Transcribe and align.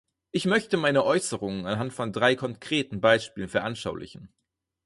Ich 0.31 0.45
möchte 0.45 0.77
meine 0.77 1.05
Äußerungen 1.05 1.67
anhand 1.67 1.93
von 1.93 2.11
drei 2.11 2.35
konkreten 2.35 3.01
Beispielen 3.01 3.49
veranschaulichen. 3.49 4.33